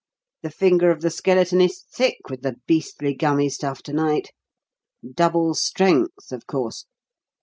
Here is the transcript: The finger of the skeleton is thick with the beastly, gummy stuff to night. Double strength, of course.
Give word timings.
The 0.41 0.49
finger 0.49 0.89
of 0.89 1.01
the 1.01 1.11
skeleton 1.11 1.61
is 1.61 1.83
thick 1.93 2.21
with 2.27 2.41
the 2.41 2.55
beastly, 2.65 3.13
gummy 3.13 3.49
stuff 3.49 3.83
to 3.83 3.93
night. 3.93 4.31
Double 5.13 5.53
strength, 5.53 6.31
of 6.31 6.47
course. 6.47 6.85